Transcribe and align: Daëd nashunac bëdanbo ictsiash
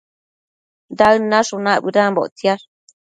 Daëd 1.01 1.21
nashunac 1.31 1.79
bëdanbo 1.83 2.21
ictsiash 2.29 2.65